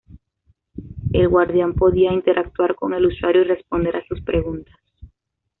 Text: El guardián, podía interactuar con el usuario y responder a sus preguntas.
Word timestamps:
El 1.13 1.29
guardián, 1.29 1.75
podía 1.75 2.11
interactuar 2.11 2.73
con 2.73 2.95
el 2.95 3.05
usuario 3.05 3.43
y 3.43 3.43
responder 3.45 3.95
a 3.97 4.05
sus 4.07 4.19
preguntas. 4.21 4.73